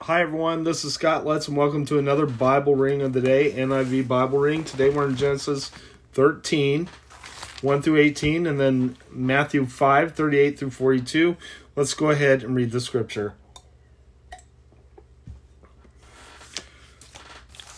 [0.00, 0.64] Hi everyone.
[0.64, 4.38] This is Scott Let's and welcome to another Bible Ring of the Day, NIV Bible
[4.38, 4.64] Ring.
[4.64, 5.70] Today we're in Genesis
[6.14, 6.88] 13,
[7.60, 11.36] 1 through 18, and then Matthew 5, 38 through 42.
[11.76, 13.34] Let's go ahead and read the scripture.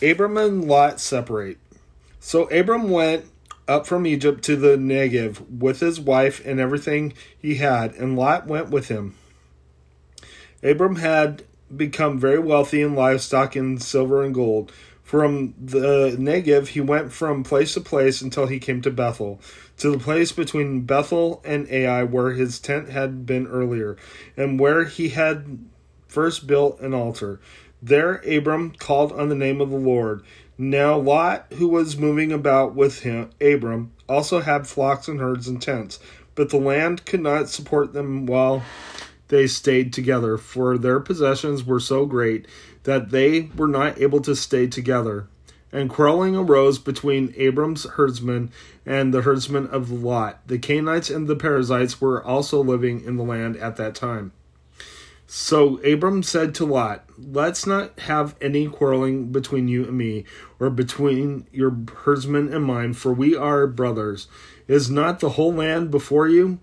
[0.00, 1.58] Abram and Lot separate.
[2.20, 3.26] So Abram went
[3.68, 8.46] up from Egypt to the Negev with his wife and everything he had, and Lot
[8.46, 9.14] went with him.
[10.62, 11.42] Abram had
[11.74, 14.72] become very wealthy in livestock and silver and gold.
[15.02, 19.40] From the Negev, he went from place to place until he came to Bethel,
[19.78, 23.96] to the place between Bethel and Ai where his tent had been earlier,
[24.36, 25.64] and where he had
[26.08, 27.40] first built an altar.
[27.80, 30.24] There Abram called on the name of the Lord.
[30.58, 35.62] Now Lot, who was moving about with him, Abram, also had flocks and herds and
[35.62, 36.00] tents,
[36.34, 38.62] but the land could not support them while
[39.28, 42.46] they stayed together, for their possessions were so great
[42.84, 45.28] that they were not able to stay together.
[45.72, 48.50] And quarreling arose between Abram's herdsmen
[48.86, 50.46] and the herdsmen of Lot.
[50.46, 54.32] The Canaanites and the Perizzites were also living in the land at that time.
[55.26, 60.24] So Abram said to Lot, Let's not have any quarreling between you and me,
[60.60, 64.28] or between your herdsmen and mine, for we are brothers.
[64.68, 66.60] Is not the whole land before you?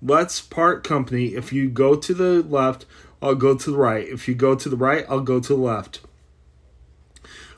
[0.00, 1.34] Let's part company.
[1.34, 2.86] If you go to the left,
[3.20, 4.06] I'll go to the right.
[4.06, 6.00] If you go to the right, I'll go to the left.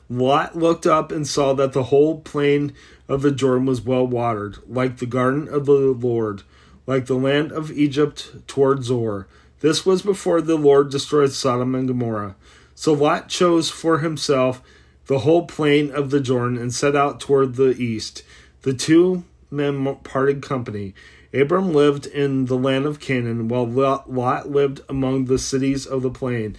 [0.09, 2.73] Lot looked up and saw that the whole plain
[3.07, 6.43] of the Jordan was well watered, like the garden of the Lord,
[6.85, 9.27] like the land of Egypt toward Zoar.
[9.61, 12.35] This was before the Lord destroyed Sodom and Gomorrah.
[12.73, 14.61] So Lot chose for himself
[15.05, 18.23] the whole plain of the Jordan and set out toward the east.
[18.63, 20.93] The two men parted company.
[21.33, 26.09] Abram lived in the land of Canaan, while Lot lived among the cities of the
[26.09, 26.57] plain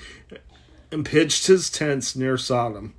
[0.91, 2.95] and pitched his tents near Sodom.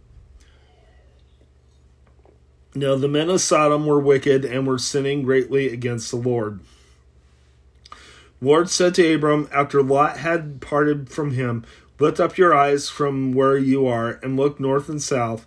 [2.76, 6.60] Now the men of Sodom were wicked and were sinning greatly against the Lord.
[8.42, 11.64] Lord said to Abram after Lot had parted from him,
[12.00, 15.46] Lift up your eyes from where you are and look north and south,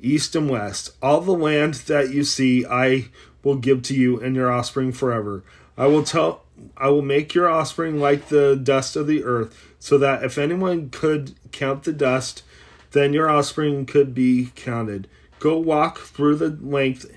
[0.00, 0.90] east and west.
[1.02, 3.08] All the land that you see I
[3.42, 5.42] will give to you and your offspring forever.
[5.76, 6.44] I will tell
[6.76, 10.90] I will make your offspring like the dust of the earth, so that if anyone
[10.90, 12.42] could count the dust,
[12.92, 15.08] then your offspring could be counted.
[15.38, 17.10] Go walk through the length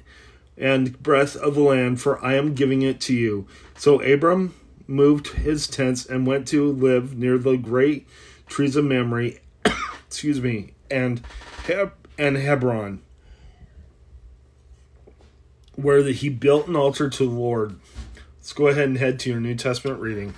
[0.57, 3.45] and breadth of the land, for I am giving it to you.
[3.77, 4.55] So Abram
[4.87, 8.07] moved his tents and went to live near the great
[8.47, 9.31] trees of Mamre,
[10.07, 11.21] excuse me, and
[11.65, 13.01] Heb- and Hebron
[15.75, 17.79] where the, he built an altar to the Lord.
[18.37, 20.33] Let's go ahead and head to your New Testament reading.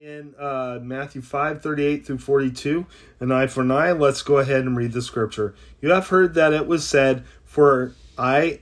[0.00, 2.86] In uh, Matthew 5 38 through 42,
[3.20, 5.54] an eye for an eye, let's go ahead and read the scripture.
[5.80, 8.60] You have heard that it was said, For I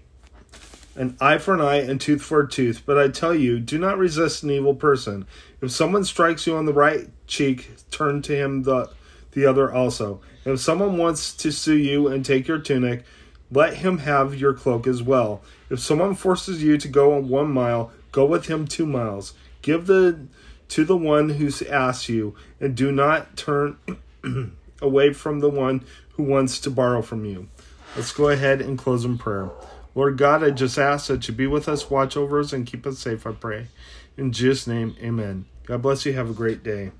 [0.96, 2.82] an eye for an eye and tooth for a tooth.
[2.84, 5.26] But I tell you, do not resist an evil person.
[5.60, 8.90] If someone strikes you on the right cheek, turn to him the
[9.36, 10.18] the other also.
[10.46, 13.04] If someone wants to sue you and take your tunic,
[13.50, 15.42] let him have your cloak as well.
[15.68, 19.34] If someone forces you to go one mile, go with him two miles.
[19.60, 20.26] Give the
[20.68, 23.76] to the one who asks you, and do not turn
[24.82, 27.48] away from the one who wants to borrow from you.
[27.94, 29.50] Let's go ahead and close in prayer.
[29.94, 32.86] Lord God, I just ask that you be with us, watch over us, and keep
[32.86, 33.68] us safe, I pray.
[34.16, 35.44] In Jesus' name, amen.
[35.66, 36.14] God bless you.
[36.14, 36.90] Have a great day.